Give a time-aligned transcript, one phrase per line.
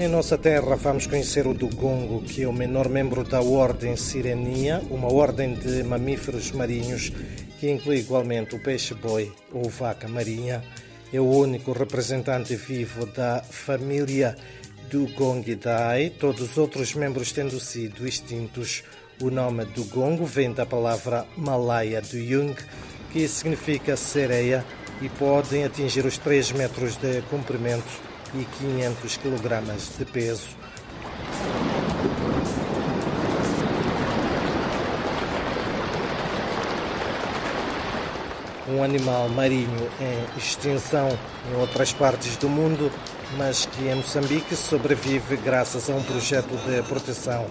[0.00, 4.80] Em nossa terra vamos conhecer o dugongo, que é o menor membro da ordem Sirenia,
[4.88, 7.12] uma ordem de mamíferos marinhos
[7.58, 10.64] que inclui igualmente o peixe-boi ou vaca marinha.
[11.12, 14.34] É o único representante vivo da família
[14.88, 18.82] Dugongidae, todos os outros membros tendo sido extintos.
[19.20, 22.56] O nome dugongo vem da palavra malaia do Jung,
[23.12, 24.64] que significa sereia
[25.02, 30.48] e podem atingir os 3 metros de comprimento e 500 kg de peso.
[38.68, 41.08] Um animal marinho em extinção
[41.50, 42.90] em outras partes do mundo,
[43.36, 47.46] mas que em Moçambique sobrevive graças a um projeto de proteção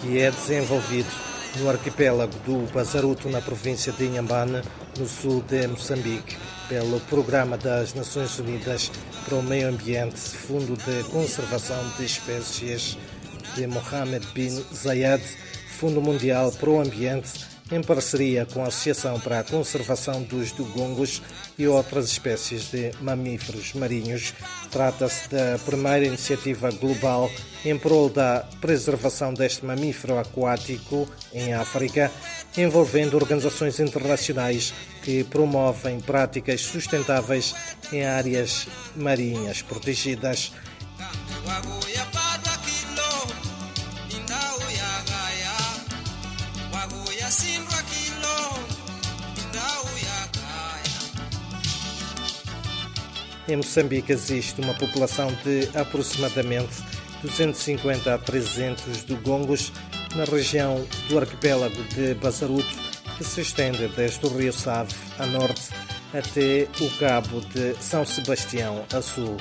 [0.00, 4.62] que é desenvolvido no arquipélago do Bazaruto, na província de Inhambane,
[4.98, 6.36] no sul de Moçambique,
[6.68, 8.90] pelo Programa das Nações Unidas
[9.24, 12.98] para o Meio Ambiente, Fundo de Conservação de Espécies
[13.54, 15.22] de Mohammed bin Zayed,
[15.78, 21.22] Fundo Mundial para o Ambiente em parceria com a Associação para a Conservação dos Dugongos
[21.58, 24.34] e outras espécies de mamíferos marinhos.
[24.70, 27.30] Trata-se da primeira iniciativa global
[27.64, 32.12] em prol da preservação deste mamífero aquático em África,
[32.56, 37.54] envolvendo organizações internacionais que promovem práticas sustentáveis
[37.92, 40.52] em áreas marinhas protegidas.
[53.46, 56.82] Em Moçambique existe uma população de aproximadamente
[57.20, 59.70] 250 a 300 dugongos
[60.14, 62.74] na região do arquipélago de Bazaruto,
[63.18, 65.70] que se estende desde o rio Save a norte
[66.14, 69.36] até o cabo de São Sebastião a sul.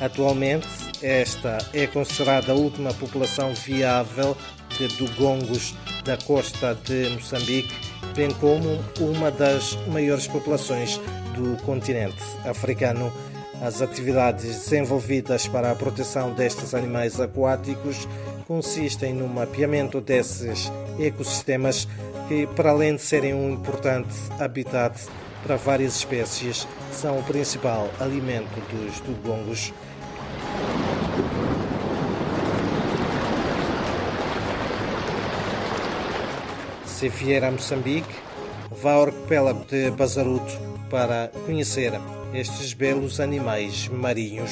[0.00, 0.68] Atualmente,
[1.02, 4.36] esta é considerada a última população viável
[4.78, 5.74] de dugongos
[6.04, 7.74] da costa de Moçambique,
[8.14, 11.00] bem como uma das maiores populações
[11.34, 13.12] do continente africano.
[13.60, 18.08] As atividades desenvolvidas para a proteção destes animais aquáticos
[18.46, 21.86] consistem no mapeamento desses ecossistemas
[22.26, 24.98] que, para além de serem um importante habitat
[25.42, 29.74] para várias espécies, são o principal alimento dos dugongos.
[36.86, 38.14] Se vier a Moçambique,
[38.70, 41.92] vá ao arquipélago de Bazaruto para conhecer
[42.34, 44.50] estes belos animais marinhos.